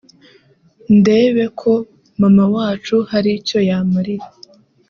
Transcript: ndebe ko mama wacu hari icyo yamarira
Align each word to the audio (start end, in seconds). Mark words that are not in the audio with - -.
ndebe 0.99 1.43
ko 1.59 1.71
mama 2.21 2.43
wacu 2.55 2.95
hari 3.11 3.29
icyo 3.39 3.59
yamarira 3.69 4.27